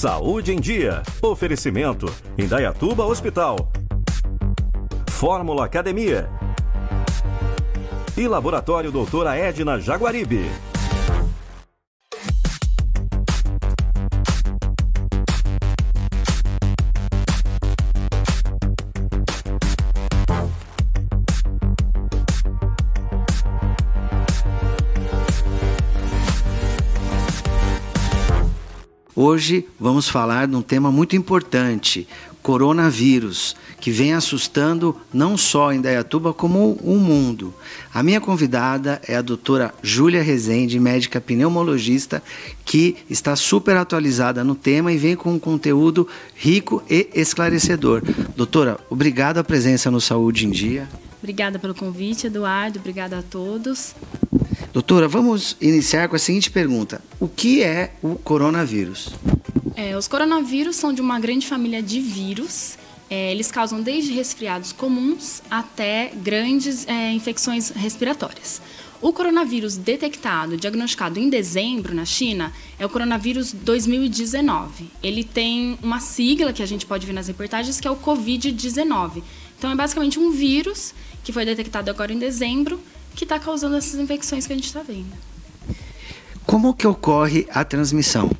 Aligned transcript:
Saúde 0.00 0.54
em 0.54 0.58
Dia. 0.58 1.02
Oferecimento: 1.20 2.06
Indaiatuba 2.38 3.04
Hospital. 3.04 3.70
Fórmula 5.10 5.66
Academia. 5.66 6.26
E 8.16 8.26
Laboratório 8.26 8.90
Doutora 8.90 9.36
Edna 9.36 9.78
Jaguaribe. 9.78 10.69
Hoje 29.22 29.66
vamos 29.78 30.08
falar 30.08 30.48
de 30.48 30.56
um 30.56 30.62
tema 30.62 30.90
muito 30.90 31.14
importante, 31.14 32.08
coronavírus, 32.42 33.54
que 33.78 33.90
vem 33.90 34.14
assustando 34.14 34.96
não 35.12 35.36
só 35.36 35.74
em 35.74 35.78
Dayatuba 35.82 36.32
como 36.32 36.72
o 36.82 36.96
mundo. 36.96 37.52
A 37.92 38.02
minha 38.02 38.18
convidada 38.18 38.98
é 39.06 39.14
a 39.14 39.20
doutora 39.20 39.74
Júlia 39.82 40.22
Rezende, 40.22 40.80
médica 40.80 41.20
pneumologista, 41.20 42.22
que 42.64 42.96
está 43.10 43.36
super 43.36 43.76
atualizada 43.76 44.42
no 44.42 44.54
tema 44.54 44.90
e 44.90 44.96
vem 44.96 45.14
com 45.14 45.34
um 45.34 45.38
conteúdo 45.38 46.08
rico 46.34 46.82
e 46.88 47.10
esclarecedor. 47.12 48.02
Doutora, 48.34 48.80
obrigado 48.88 49.36
a 49.36 49.44
presença 49.44 49.90
no 49.90 50.00
Saúde 50.00 50.46
em 50.46 50.50
Dia. 50.50 50.88
Obrigada 51.18 51.58
pelo 51.58 51.74
convite, 51.74 52.26
Eduardo. 52.26 52.78
Obrigada 52.78 53.18
a 53.18 53.22
todos. 53.22 53.94
Doutora, 54.72 55.08
vamos 55.08 55.56
iniciar 55.60 56.08
com 56.08 56.14
a 56.14 56.18
seguinte 56.18 56.48
pergunta: 56.48 57.02
O 57.18 57.26
que 57.26 57.60
é 57.62 57.94
o 58.00 58.14
coronavírus? 58.14 59.08
É, 59.74 59.96
os 59.96 60.06
coronavírus 60.06 60.76
são 60.76 60.92
de 60.92 61.00
uma 61.00 61.18
grande 61.18 61.46
família 61.46 61.82
de 61.82 62.00
vírus. 62.00 62.78
É, 63.08 63.32
eles 63.32 63.50
causam 63.50 63.82
desde 63.82 64.12
resfriados 64.12 64.70
comuns 64.70 65.42
até 65.50 66.12
grandes 66.14 66.86
é, 66.86 67.10
infecções 67.10 67.70
respiratórias. 67.70 68.62
O 69.02 69.12
coronavírus 69.12 69.76
detectado, 69.76 70.56
diagnosticado 70.56 71.18
em 71.18 71.28
dezembro 71.28 71.92
na 71.92 72.04
China, 72.04 72.52
é 72.78 72.86
o 72.86 72.88
coronavírus 72.88 73.52
2019. 73.52 74.88
Ele 75.02 75.24
tem 75.24 75.76
uma 75.82 75.98
sigla 75.98 76.52
que 76.52 76.62
a 76.62 76.66
gente 76.66 76.86
pode 76.86 77.04
ver 77.04 77.12
nas 77.12 77.26
reportagens 77.26 77.80
que 77.80 77.88
é 77.88 77.90
o 77.90 77.96
Covid-19. 77.96 79.22
Então 79.58 79.72
é 79.72 79.74
basicamente 79.74 80.20
um 80.20 80.30
vírus 80.30 80.94
que 81.24 81.32
foi 81.32 81.44
detectado 81.44 81.90
agora 81.90 82.12
em 82.12 82.18
dezembro 82.18 82.78
que 83.14 83.24
está 83.24 83.38
causando 83.38 83.76
essas 83.76 83.98
infecções 83.98 84.46
que 84.46 84.52
a 84.52 84.56
gente 84.56 84.66
está 84.66 84.82
vendo. 84.82 85.12
Como 86.46 86.74
que 86.74 86.86
ocorre 86.86 87.46
a 87.50 87.64
transmissão? 87.64 88.30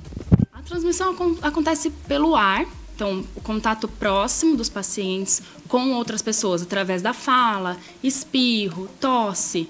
A 0.52 0.62
transmissão 0.62 1.14
acontece 1.42 1.90
pelo 2.08 2.34
ar, 2.34 2.66
então 2.94 3.24
o 3.34 3.40
contato 3.40 3.86
próximo 3.86 4.56
dos 4.56 4.68
pacientes 4.68 5.42
com 5.68 5.92
outras 5.92 6.22
pessoas 6.22 6.62
através 6.62 7.02
da 7.02 7.12
fala, 7.12 7.76
espirro, 8.02 8.88
tosse 9.00 9.68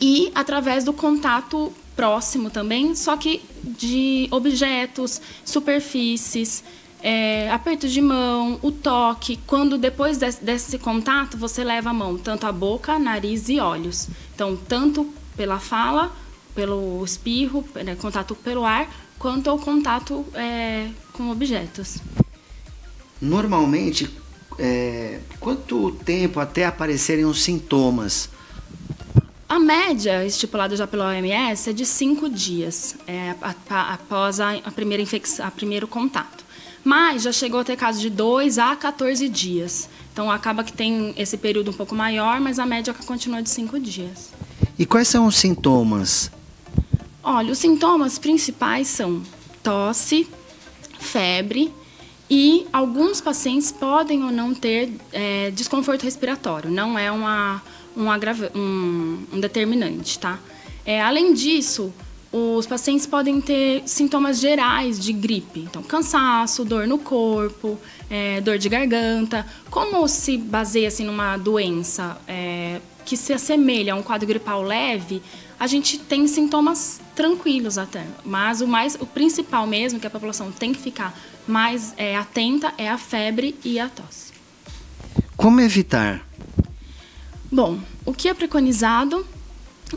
e 0.00 0.30
através 0.34 0.84
do 0.84 0.92
contato 0.92 1.72
próximo 1.96 2.50
também, 2.50 2.94
só 2.94 3.16
que 3.16 3.42
de 3.64 4.28
objetos, 4.30 5.20
superfícies, 5.44 6.62
é, 7.02 7.50
aperto 7.50 7.88
de 7.88 8.00
mão, 8.00 8.58
o 8.62 8.72
toque, 8.72 9.38
quando 9.46 9.78
depois 9.78 10.18
desse, 10.18 10.44
desse, 10.44 10.78
contato 10.78 11.36
você 11.36 11.62
leva 11.62 11.90
a 11.90 11.92
mão 11.92 12.18
tanto 12.18 12.46
a 12.46 12.52
boca, 12.52 12.98
nariz 12.98 13.48
e 13.48 13.60
olhos. 13.60 14.08
Então, 14.34 14.56
tanto 14.56 15.06
pela 15.36 15.58
fala, 15.58 16.12
pelo 16.54 17.04
espirro, 17.04 17.64
né, 17.74 17.94
contato 17.94 18.34
pelo 18.34 18.64
ar, 18.64 18.88
quanto 19.18 19.48
ao 19.48 19.58
contato 19.58 20.24
é, 20.34 20.88
com 21.12 21.30
objetos. 21.30 21.98
Normalmente, 23.20 24.08
é, 24.58 25.20
quanto 25.38 25.92
tempo 26.04 26.40
até 26.40 26.66
aparecerem 26.66 27.24
os 27.24 27.42
sintomas? 27.42 28.28
A 29.48 29.58
média 29.58 30.26
estipulada 30.26 30.76
já 30.76 30.86
pela 30.86 31.08
OMS 31.08 31.70
é 31.70 31.72
de 31.72 31.86
cinco 31.86 32.28
dias 32.28 32.96
é, 33.06 33.34
após 33.70 34.40
a, 34.40 34.52
a 34.56 34.70
primeira 34.70 35.02
infecção, 35.02 35.46
a 35.46 35.50
primeiro 35.50 35.88
contato. 35.88 36.37
Mas 36.88 37.24
já 37.24 37.32
chegou 37.32 37.60
a 37.60 37.64
ter 37.64 37.76
casos 37.76 38.00
de 38.00 38.08
2 38.08 38.56
a 38.56 38.74
14 38.74 39.28
dias. 39.28 39.90
Então 40.10 40.30
acaba 40.30 40.64
que 40.64 40.72
tem 40.72 41.12
esse 41.18 41.36
período 41.36 41.70
um 41.70 41.74
pouco 41.74 41.94
maior, 41.94 42.40
mas 42.40 42.58
a 42.58 42.64
média 42.64 42.94
continua 42.94 43.42
de 43.42 43.50
5 43.50 43.78
dias. 43.78 44.32
E 44.78 44.86
quais 44.86 45.06
são 45.06 45.26
os 45.26 45.36
sintomas? 45.36 46.30
Olha, 47.22 47.52
os 47.52 47.58
sintomas 47.58 48.18
principais 48.18 48.88
são 48.88 49.22
tosse, 49.62 50.26
febre 50.98 51.70
e 52.30 52.66
alguns 52.72 53.20
pacientes 53.20 53.70
podem 53.70 54.24
ou 54.24 54.32
não 54.32 54.54
ter 54.54 54.90
é, 55.12 55.50
desconforto 55.50 56.04
respiratório. 56.04 56.70
Não 56.70 56.98
é 56.98 57.12
uma, 57.12 57.62
um, 57.94 58.10
agrava, 58.10 58.50
um, 58.54 59.24
um 59.30 59.38
determinante, 59.38 60.18
tá? 60.18 60.38
É, 60.86 61.02
além 61.02 61.34
disso, 61.34 61.92
os 62.30 62.66
pacientes 62.66 63.06
podem 63.06 63.40
ter 63.40 63.82
sintomas 63.86 64.38
gerais 64.38 65.00
de 65.00 65.12
gripe, 65.12 65.60
então 65.60 65.82
cansaço, 65.82 66.64
dor 66.64 66.86
no 66.86 66.98
corpo, 66.98 67.78
é, 68.10 68.40
dor 68.40 68.58
de 68.58 68.68
garganta. 68.68 69.46
Como 69.70 70.06
se 70.06 70.36
baseia 70.36 70.88
assim, 70.88 71.04
numa 71.04 71.38
doença 71.38 72.20
é, 72.28 72.80
que 73.04 73.16
se 73.16 73.32
assemelha 73.32 73.94
a 73.94 73.96
um 73.96 74.02
quadro 74.02 74.26
gripal 74.26 74.62
leve, 74.62 75.22
a 75.58 75.66
gente 75.66 75.98
tem 75.98 76.26
sintomas 76.26 77.00
tranquilos 77.16 77.78
até. 77.78 78.04
Mas 78.24 78.60
o 78.60 78.68
mais, 78.68 78.94
o 78.94 79.06
principal 79.06 79.66
mesmo 79.66 79.98
que 79.98 80.06
a 80.06 80.10
população 80.10 80.52
tem 80.52 80.72
que 80.72 80.80
ficar 80.80 81.18
mais 81.46 81.94
é, 81.96 82.14
atenta 82.14 82.74
é 82.76 82.88
a 82.90 82.98
febre 82.98 83.56
e 83.64 83.80
a 83.80 83.88
tosse. 83.88 84.32
Como 85.34 85.60
evitar? 85.60 86.26
Bom, 87.50 87.78
o 88.04 88.12
que 88.12 88.28
é 88.28 88.34
preconizado 88.34 89.24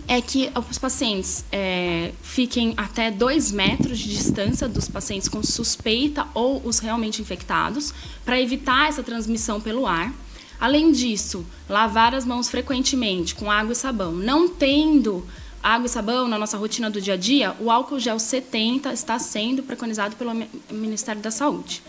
é 0.07 0.22
que 0.22 0.52
os 0.69 0.78
pacientes 0.78 1.44
é, 1.52 2.12
fiquem 2.22 2.74
até 2.78 3.09
dois 3.12 3.52
metros 3.52 4.00
de 4.00 4.09
distância 4.09 4.68
dos 4.68 4.88
pacientes 4.88 5.28
com 5.28 5.41
suspeita 5.44 6.28
ou 6.34 6.62
os 6.66 6.79
realmente 6.79 7.22
infectados, 7.22 7.94
para 8.24 8.40
evitar 8.40 8.90
essa 8.90 9.03
transmissão 9.03 9.59
pelo 9.59 9.85
ar. 9.88 10.13
Além 10.59 10.91
disso, 10.91 11.46
lavar 11.68 12.13
as 12.13 12.25
mãos 12.25 12.50
frequentemente 12.50 13.34
com 13.34 13.50
água 13.50 13.74
e 13.74 13.75
sabão. 13.75 14.12
Não 14.12 14.47
tendo 14.47 15.25
água 15.63 15.88
e 15.88 15.90
sabão 15.90 16.28
na 16.28 16.38
nossa 16.38 16.58
rotina 16.58 16.90
do 16.90 17.02
dia 17.02 17.16
a 17.16 17.18
dia, 17.18 17.56
o 17.59 17.72
álcool 17.72 18.00
gel 18.00 18.19
70 18.19 18.94
está 18.94 19.18
sendo 19.19 19.63
preconizado 19.63 20.16
pelo 20.16 20.31
Ministério 20.69 21.22
da 21.22 21.31
Saúde. 21.31 21.81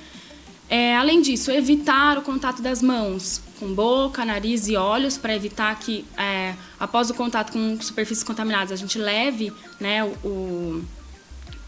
É, 0.69 0.97
além 0.97 1.21
disso, 1.21 1.51
evitar 1.51 2.17
o 2.17 2.23
contato 2.23 2.63
das 2.63 2.81
mãos 2.81 3.43
com 3.61 3.75
boca, 3.75 4.25
nariz 4.25 4.69
e 4.69 4.75
olhos 4.75 5.19
para 5.19 5.37
evitar 5.37 5.79
que, 5.79 6.05
é, 6.17 6.55
após 6.83 7.09
o 7.11 7.15
contato 7.15 7.53
com 7.53 7.81
superfícies 7.81 8.25
contaminadas, 8.25 8.73
a 8.73 8.77
gente 8.77 8.99
leve 8.99 9.53
né, 9.79 10.03
o, 10.25 10.83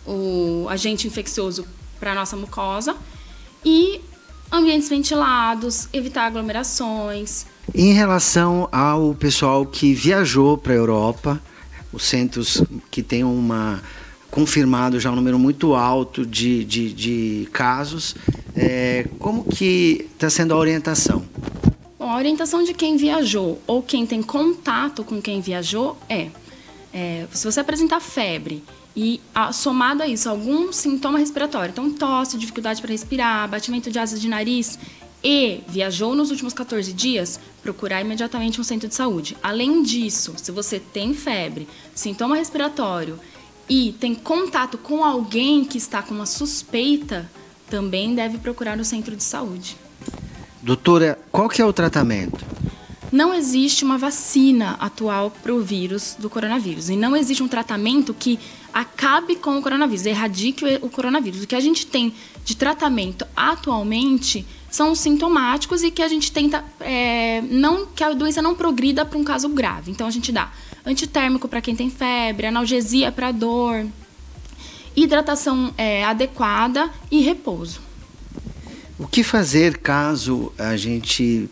o 0.04 0.66
agente 0.68 1.06
infeccioso 1.06 1.64
para 2.00 2.10
a 2.10 2.14
nossa 2.16 2.36
mucosa. 2.36 2.96
E 3.64 4.00
ambientes 4.50 4.88
ventilados, 4.88 5.88
evitar 5.92 6.26
aglomerações. 6.26 7.46
Em 7.72 7.92
relação 7.92 8.68
ao 8.72 9.14
pessoal 9.14 9.64
que 9.64 9.94
viajou 9.94 10.58
para 10.58 10.72
a 10.72 10.76
Europa, 10.76 11.40
os 11.92 12.02
centros 12.02 12.60
que 12.90 13.00
têm 13.00 13.22
uma 13.22 13.80
confirmado 14.32 14.98
já 14.98 15.12
um 15.12 15.14
número 15.14 15.38
muito 15.38 15.74
alto 15.74 16.26
de, 16.26 16.64
de, 16.64 16.92
de 16.92 17.48
casos, 17.52 18.16
é, 18.56 19.06
como 19.20 19.44
que 19.44 20.08
está 20.12 20.28
sendo 20.28 20.54
a 20.54 20.56
orientação? 20.56 21.24
A 22.04 22.18
orientação 22.18 22.62
de 22.62 22.74
quem 22.74 22.98
viajou 22.98 23.58
ou 23.66 23.82
quem 23.82 24.06
tem 24.06 24.22
contato 24.22 25.02
com 25.02 25.22
quem 25.22 25.40
viajou 25.40 25.96
é, 26.06 26.28
é 26.92 27.26
se 27.32 27.50
você 27.50 27.60
apresentar 27.60 27.98
febre 27.98 28.62
e 28.94 29.22
somado 29.54 30.02
a 30.02 30.06
isso 30.06 30.28
algum 30.28 30.70
sintoma 30.70 31.18
respiratório, 31.18 31.72
então 31.72 31.90
tosse, 31.90 32.36
dificuldade 32.36 32.82
para 32.82 32.90
respirar, 32.90 33.48
batimento 33.48 33.90
de 33.90 33.98
asas 33.98 34.20
de 34.20 34.28
nariz 34.28 34.78
e 35.24 35.62
viajou 35.66 36.14
nos 36.14 36.30
últimos 36.30 36.52
14 36.52 36.92
dias, 36.92 37.40
procurar 37.62 38.02
imediatamente 38.02 38.60
um 38.60 38.64
centro 38.64 38.86
de 38.86 38.94
saúde. 38.94 39.34
Além 39.42 39.82
disso, 39.82 40.34
se 40.36 40.52
você 40.52 40.78
tem 40.78 41.14
febre, 41.14 41.66
sintoma 41.94 42.36
respiratório 42.36 43.18
e 43.66 43.92
tem 43.98 44.14
contato 44.14 44.76
com 44.76 45.02
alguém 45.02 45.64
que 45.64 45.78
está 45.78 46.02
com 46.02 46.12
uma 46.12 46.26
suspeita, 46.26 47.30
também 47.70 48.14
deve 48.14 48.36
procurar 48.36 48.78
o 48.78 48.84
centro 48.84 49.16
de 49.16 49.24
saúde. 49.24 49.78
Doutora, 50.64 51.18
qual 51.30 51.46
que 51.46 51.60
é 51.60 51.66
o 51.66 51.74
tratamento? 51.74 52.42
Não 53.12 53.34
existe 53.34 53.84
uma 53.84 53.98
vacina 53.98 54.76
atual 54.80 55.30
para 55.30 55.52
o 55.52 55.60
vírus 55.60 56.16
do 56.18 56.30
coronavírus 56.30 56.88
e 56.88 56.96
não 56.96 57.14
existe 57.14 57.42
um 57.42 57.48
tratamento 57.48 58.14
que 58.14 58.40
acabe 58.72 59.36
com 59.36 59.58
o 59.58 59.62
coronavírus, 59.62 60.06
erradique 60.06 60.64
o 60.80 60.88
coronavírus. 60.88 61.42
O 61.42 61.46
que 61.46 61.54
a 61.54 61.60
gente 61.60 61.86
tem 61.86 62.14
de 62.46 62.56
tratamento 62.56 63.26
atualmente 63.36 64.46
são 64.70 64.92
os 64.92 65.00
sintomáticos 65.00 65.82
e 65.82 65.90
que 65.90 66.00
a 66.00 66.08
gente 66.08 66.32
tenta 66.32 66.64
é, 66.80 67.42
não 67.42 67.84
que 67.84 68.02
a 68.02 68.14
doença 68.14 68.40
não 68.40 68.54
progrida 68.54 69.04
para 69.04 69.18
um 69.18 69.22
caso 69.22 69.50
grave. 69.50 69.90
Então 69.90 70.06
a 70.06 70.10
gente 70.10 70.32
dá 70.32 70.50
antitérmico 70.86 71.46
para 71.46 71.60
quem 71.60 71.76
tem 71.76 71.90
febre, 71.90 72.46
analgesia 72.46 73.12
para 73.12 73.32
dor, 73.32 73.84
hidratação 74.96 75.74
é, 75.76 76.02
adequada 76.06 76.90
e 77.10 77.20
repouso. 77.20 77.82
O 79.04 79.06
que 79.06 79.22
fazer 79.22 79.76
caso 79.76 80.50
a 80.58 80.78
gente 80.78 81.50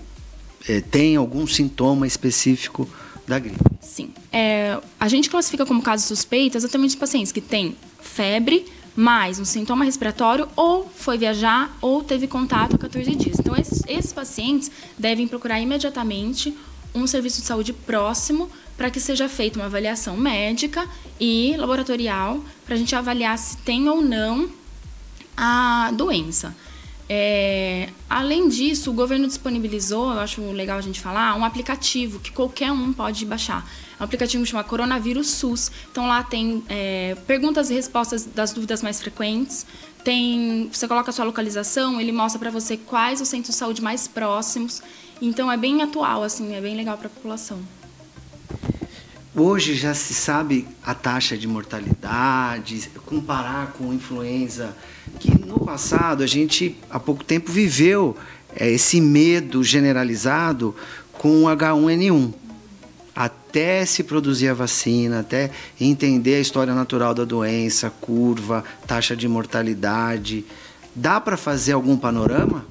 é, 0.66 0.81
tenha 0.81 1.19
algum 1.19 1.46
sintoma 1.46 2.06
específico 2.06 2.88
da 3.28 3.38
gripe? 3.38 3.60
Sim. 3.82 4.08
É, 4.32 4.81
a 4.99 5.06
gente 5.06 5.28
classifica 5.28 5.66
como 5.66 5.82
caso 5.82 6.06
suspeito 6.06 6.56
exatamente 6.56 6.93
os 6.93 6.96
pacientes 6.96 7.31
que 7.31 7.43
têm 7.43 7.76
febre, 8.00 8.64
mais 8.96 9.38
um 9.38 9.44
sintoma 9.44 9.84
respiratório, 9.84 10.49
ou 10.56 10.90
foi 10.96 11.19
viajar, 11.19 11.76
ou 11.82 12.02
teve 12.02 12.26
contato 12.26 12.76
há 12.76 12.78
14 12.78 13.14
dias. 13.14 13.38
Então, 13.38 13.54
esses, 13.54 13.82
esses 13.87 14.14
pacientes 14.14 14.70
devem 14.99 15.28
procurar 15.28 15.60
imediatamente 15.60 16.56
um 16.94 17.06
serviço 17.06 17.43
de 17.43 17.46
saúde 17.46 17.75
próximo 17.75 18.49
para 18.78 18.90
que 18.90 18.99
seja 18.99 19.28
feita 19.28 19.58
uma 19.58 19.66
avaliação 19.66 20.16
médica 20.16 20.88
e 21.20 21.54
laboratorial 21.58 22.43
para 22.64 22.76
a 22.76 22.78
gente 22.78 22.96
avaliar 22.96 23.37
se 23.37 23.58
tem 23.58 23.90
ou 23.90 24.00
não 24.00 24.49
a 25.37 25.93
doença. 25.94 26.56
É, 27.08 27.88
além 28.08 28.49
disso, 28.49 28.90
o 28.90 28.94
governo 28.94 29.26
disponibilizou, 29.26 30.12
eu 30.12 30.20
acho 30.20 30.40
legal 30.52 30.78
a 30.78 30.81
gente 30.81 31.00
falar, 31.00 31.34
um 31.34 31.44
aplicativo 31.44 32.20
que 32.20 32.31
qualquer 32.31 32.72
um 32.72 32.93
pode 32.93 33.26
baixar. 33.26 33.69
É 33.99 34.02
um 34.02 34.04
aplicativo 34.04 34.43
que 34.44 34.50
chama 34.50 34.64
Coronavírus 34.64 35.31
SUS. 35.31 35.70
Então 35.90 36.06
lá 36.06 36.22
tem 36.22 36.62
é, 36.69 37.16
perguntas 37.26 37.70
e 37.70 37.75
respostas 37.75 38.25
das 38.25 38.52
dúvidas 38.52 38.82
mais 38.82 39.00
frequentes. 39.00 39.66
Tem, 40.04 40.69
você 40.72 40.88
coloca 40.88 41.10
a 41.10 41.12
sua 41.12 41.25
localização, 41.25 42.00
ele 42.00 42.12
mostra 42.12 42.38
para 42.38 42.50
você 42.50 42.76
quais 42.76 43.20
os 43.20 43.28
centros 43.28 43.54
de 43.54 43.58
saúde 43.58 43.82
mais 43.82 44.08
próximos. 44.08 44.82
Então 45.20 45.50
é 45.50 45.56
bem 45.56 45.82
atual, 45.82 46.22
assim, 46.22 46.54
é 46.54 46.60
bem 46.60 46.75
legal 46.75 46.99
para 46.99 47.06
a 47.06 47.10
população. 47.10 47.60
Hoje 49.34 49.75
já 49.75 49.94
se 49.94 50.12
sabe 50.12 50.69
a 50.82 50.94
taxa 50.94 51.38
de 51.38 51.49
mortalidade, 51.49 52.90
comparar 53.06 53.72
com 53.72 53.90
influenza, 53.93 54.76
que 55.23 55.47
no 55.47 55.61
passado 55.61 56.25
a 56.25 56.27
gente 56.27 56.77
há 56.91 56.99
pouco 56.99 57.23
tempo 57.23 57.53
viveu 57.53 58.17
é, 58.57 58.69
esse 58.69 59.01
medo 59.01 59.63
generalizado 59.63 60.75
com 61.13 61.45
o 61.45 61.47
H1N1. 61.47 62.33
Até 63.15 63.87
se 63.87 64.03
produzir 64.03 64.49
a 64.49 64.55
vacina, 64.55 65.21
até 65.21 65.51
entender 65.81 66.37
a 66.37 66.41
história 66.41 66.75
natural 66.75 67.15
da 67.15 67.25
doença, 67.25 67.89
curva, 68.01 68.65
taxa 68.87 69.15
de 69.15 69.29
mortalidade. 69.29 70.45
Dá 70.95 71.21
para 71.21 71.37
fazer 71.37 71.73
algum 71.73 71.97
panorama? 71.97 72.67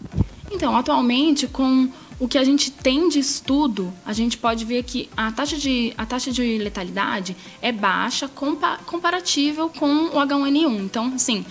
Então, 0.51 0.75
atualmente, 0.75 1.47
com 1.47 1.89
o 2.19 2.27
que 2.27 2.37
a 2.37 2.43
gente 2.43 2.69
tem 2.69 3.07
de 3.07 3.19
estudo, 3.19 3.91
a 4.05 4.13
gente 4.13 4.37
pode 4.37 4.65
ver 4.65 4.83
que 4.83 5.09
a 5.15 5.31
taxa 5.31 5.57
de, 5.57 5.93
a 5.97 6.05
taxa 6.05 6.31
de 6.31 6.57
letalidade 6.57 7.35
é 7.61 7.71
baixa 7.71 8.27
compa 8.27 8.77
comparatível 8.85 9.69
com 9.69 10.05
o 10.07 10.11
H1N1. 10.11 10.81
Então, 10.81 11.13
assim, 11.15 11.45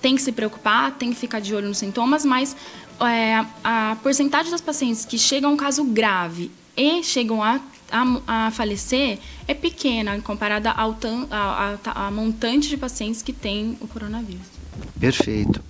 tem 0.00 0.14
que 0.14 0.22
se 0.22 0.32
preocupar, 0.32 0.92
tem 0.92 1.10
que 1.10 1.16
ficar 1.16 1.40
de 1.40 1.54
olho 1.54 1.68
nos 1.68 1.78
sintomas, 1.78 2.24
mas 2.24 2.56
é, 3.00 3.44
a 3.62 3.96
porcentagem 4.02 4.50
das 4.50 4.60
pacientes 4.60 5.04
que 5.04 5.18
chegam 5.18 5.50
a 5.50 5.52
um 5.52 5.56
caso 5.56 5.84
grave 5.84 6.50
e 6.76 7.02
chegam 7.02 7.42
a, 7.42 7.60
a, 7.90 8.46
a 8.46 8.50
falecer 8.50 9.18
é 9.46 9.54
pequena 9.54 10.20
comparada 10.20 10.70
ao 10.70 10.96
a, 11.30 11.76
a, 11.84 12.06
a 12.06 12.10
montante 12.10 12.68
de 12.68 12.76
pacientes 12.76 13.22
que 13.22 13.32
têm 13.32 13.76
o 13.80 13.86
coronavírus. 13.86 14.56
Perfeito. 14.98 15.62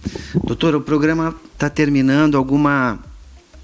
Doutora, 0.44 0.78
o 0.78 0.80
programa 0.80 1.34
está 1.52 1.70
terminando. 1.70 2.36
Alguma 2.36 2.98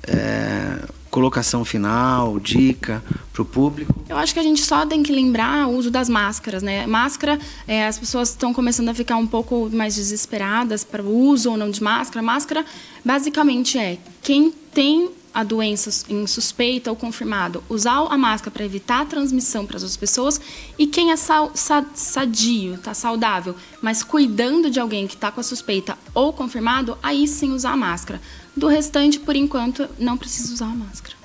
é, 0.04 0.78
colocação 1.12 1.62
final, 1.62 2.40
dica 2.40 3.04
para 3.34 3.42
o 3.42 3.44
público? 3.44 3.94
Eu 4.08 4.16
acho 4.16 4.32
que 4.32 4.40
a 4.40 4.42
gente 4.42 4.62
só 4.62 4.86
tem 4.86 5.02
que 5.02 5.12
lembrar 5.12 5.68
o 5.68 5.76
uso 5.76 5.90
das 5.90 6.08
máscaras, 6.08 6.62
né? 6.62 6.86
Máscara, 6.86 7.38
é, 7.68 7.86
as 7.86 7.98
pessoas 7.98 8.30
estão 8.30 8.52
começando 8.54 8.88
a 8.88 8.94
ficar 8.94 9.16
um 9.16 9.26
pouco 9.26 9.68
mais 9.70 9.94
desesperadas 9.94 10.82
para 10.82 11.02
o 11.02 11.14
uso 11.14 11.50
ou 11.50 11.56
não 11.58 11.70
de 11.70 11.82
máscara. 11.82 12.22
Máscara, 12.22 12.64
basicamente, 13.04 13.78
é 13.78 13.98
quem 14.22 14.50
tem 14.50 15.10
a 15.34 15.42
doença 15.42 16.04
em 16.08 16.26
suspeita 16.26 16.90
ou 16.90 16.96
confirmado, 16.96 17.62
usar 17.68 18.06
a 18.10 18.18
máscara 18.18 18.50
para 18.50 18.64
evitar 18.64 19.02
a 19.02 19.06
transmissão 19.06 19.66
para 19.66 19.76
as 19.76 19.82
outras 19.82 19.96
pessoas. 19.96 20.40
E 20.78 20.86
quem 20.86 21.10
é 21.10 21.16
sa 21.16 21.48
sa 21.54 21.84
sadio, 21.94 22.74
está 22.74 22.94
saudável, 22.94 23.54
mas 23.80 24.02
cuidando 24.02 24.70
de 24.70 24.78
alguém 24.78 25.06
que 25.06 25.14
está 25.14 25.30
com 25.30 25.40
a 25.40 25.44
suspeita 25.44 25.96
ou 26.14 26.32
confirmado, 26.32 26.98
aí 27.02 27.26
sim 27.26 27.52
usar 27.52 27.72
a 27.72 27.76
máscara. 27.76 28.20
Do 28.56 28.68
restante, 28.68 29.18
por 29.18 29.34
enquanto, 29.34 29.88
não 29.98 30.16
precisa 30.16 30.52
usar 30.52 30.66
a 30.66 30.74
máscara. 30.74 31.16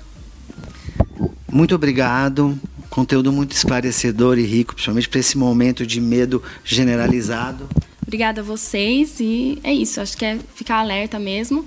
Muito 1.50 1.74
obrigado. 1.74 2.58
Conteúdo 2.88 3.30
muito 3.30 3.52
esclarecedor 3.52 4.38
e 4.38 4.42
rico, 4.42 4.74
principalmente 4.74 5.08
para 5.08 5.20
esse 5.20 5.36
momento 5.36 5.86
de 5.86 6.00
medo 6.00 6.42
generalizado. 6.64 7.68
Obrigada 8.02 8.40
a 8.40 8.44
vocês 8.44 9.20
e 9.20 9.58
é 9.62 9.72
isso. 9.72 10.00
Acho 10.00 10.16
que 10.16 10.24
é 10.24 10.38
ficar 10.54 10.78
alerta 10.78 11.18
mesmo, 11.18 11.66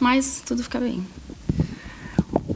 mas 0.00 0.42
tudo 0.44 0.62
fica 0.62 0.80
bem. 0.80 1.06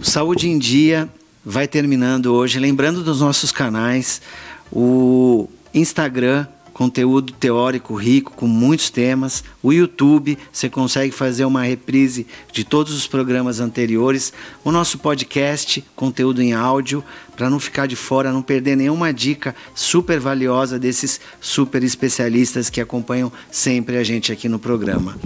Saúde 0.07 0.49
em 0.49 0.57
Dia 0.57 1.09
vai 1.45 1.67
terminando 1.67 2.27
hoje. 2.27 2.61
Lembrando 2.61 3.03
dos 3.03 3.21
nossos 3.21 3.51
canais, 3.51 4.23
o 4.71 5.49
Instagram, 5.75 6.47
conteúdo 6.73 7.33
teórico 7.33 7.93
rico 7.95 8.33
com 8.33 8.47
muitos 8.47 8.89
temas. 8.89 9.43
O 9.61 9.73
YouTube, 9.73 10.39
você 10.53 10.71
consegue 10.71 11.13
fazer 11.13 11.45
uma 11.45 11.65
reprise 11.65 12.25
de 12.53 12.63
todos 12.63 12.95
os 12.95 13.09
programas 13.09 13.59
anteriores. 13.59 14.33
O 14.65 14.71
nosso 14.71 14.97
podcast, 14.99 15.85
conteúdo 15.97 16.41
em 16.41 16.53
áudio, 16.53 17.03
para 17.37 17.51
não 17.51 17.59
ficar 17.59 17.87
de 17.87 17.97
fora, 17.97 18.33
não 18.33 18.43
perder 18.43 18.77
nenhuma 18.77 19.13
dica 19.13 19.57
super 19.75 20.21
valiosa 20.21 20.79
desses 20.79 21.21
super 21.41 21.83
especialistas 21.83 22.71
que 22.71 22.81
acompanham 22.81 23.31
sempre 23.51 23.97
a 23.97 24.05
gente 24.05 24.31
aqui 24.31 24.49
no 24.49 24.61
programa. 24.61 25.19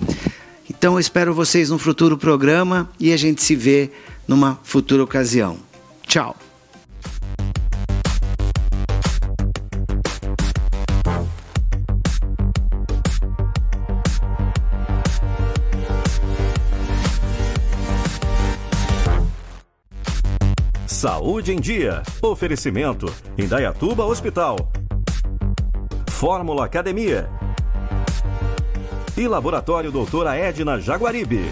Então 0.71 0.94
eu 0.94 1.00
espero 1.00 1.35
vocês 1.35 1.69
no 1.69 1.79
futuro 1.79 2.17
programa 2.17 2.88
e 2.99 3.12
a 3.12 3.17
gente 3.17 3.43
se 3.43 3.55
vê 3.55 3.91
numa 4.31 4.61
futura 4.62 5.03
ocasião. 5.03 5.56
Tchau! 6.06 6.37
Saúde 20.87 21.53
em 21.53 21.61
Dia. 21.61 22.05
Oferecimento: 22.23 23.12
Indaiatuba 23.37 24.05
Hospital. 24.05 24.71
Fórmula 26.09 26.67
Academia. 26.67 27.29
E 29.17 29.27
Laboratório 29.27 29.91
Doutora 29.91 30.37
Edna 30.37 30.79
Jaguaribe. 30.79 31.51